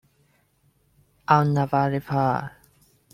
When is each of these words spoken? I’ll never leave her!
I’ll 1.27 1.45
never 1.45 1.87
leave 1.91 2.07
her! 2.07 2.53